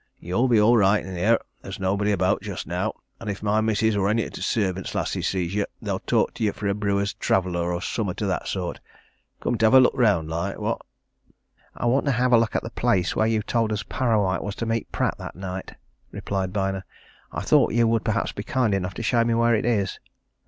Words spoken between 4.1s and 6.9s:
o' t' servant lasses sees yer, they'll tak' yer for a